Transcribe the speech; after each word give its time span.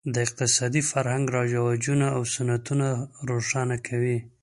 د 0.13 0.15
اقتصادي 0.27 0.81
فرهنګ 0.91 1.25
رواجونه 1.35 2.07
او 2.15 2.21
سنتونه 2.33 2.87
روښانه 3.29 3.77
کوي. 3.87 4.17